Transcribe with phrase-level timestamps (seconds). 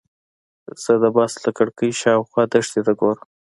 [0.83, 3.23] زه د بس له کړکۍ شاوخوا دښتې ته ګورم.